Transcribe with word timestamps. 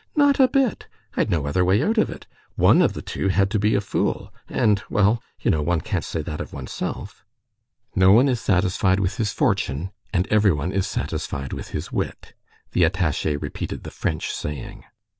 "Not 0.15 0.39
a 0.39 0.47
bit. 0.47 0.87
I'd 1.15 1.29
no 1.29 1.45
other 1.45 1.63
way 1.63 1.83
out 1.83 1.99
of 1.99 2.09
it. 2.09 2.25
One 2.55 2.81
of 2.81 2.93
the 2.93 3.03
two 3.03 3.27
had 3.27 3.51
to 3.51 3.59
be 3.59 3.75
a 3.75 3.81
fool. 3.81 4.33
And, 4.49 4.81
well, 4.89 5.21
you 5.39 5.51
know 5.51 5.61
one 5.61 5.79
can't 5.81 6.03
say 6.03 6.23
that 6.23 6.41
of 6.41 6.51
oneself." 6.53 7.23
"'No 7.93 8.11
one 8.11 8.27
is 8.27 8.41
satisfied 8.41 8.99
with 8.99 9.17
his 9.17 9.31
fortune, 9.31 9.91
and 10.11 10.25
everyone 10.29 10.71
is 10.71 10.87
satisfied 10.87 11.53
with 11.53 11.67
his 11.69 11.91
wit.'" 11.91 12.33
The 12.71 12.81
attaché 12.81 13.39
repeated 13.39 13.83
the 13.83 13.91
French 13.91 14.31
saying. 14.31 14.85